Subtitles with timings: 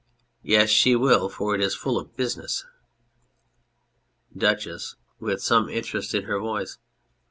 [0.41, 2.65] Yes, she wil for it is full of business.
[4.35, 6.79] DUCHESS (with some interest in her voice).